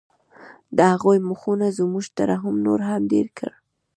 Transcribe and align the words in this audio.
د 0.75 0.77
هغوی 0.93 1.19
مخونو 1.29 1.67
زموږ 1.79 2.05
ترحم 2.17 2.55
نور 2.65 2.79
هم 2.89 3.01
ډېر 3.11 3.27
کړ 3.37 3.51